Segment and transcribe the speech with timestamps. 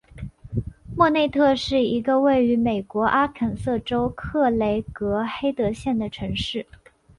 [0.95, 6.65] 莫内特是一个位于美国阿肯色州克雷格黑德县的城市。